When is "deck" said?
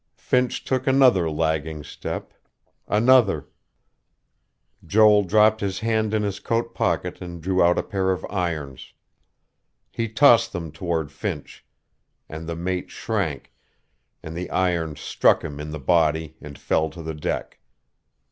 17.13-17.59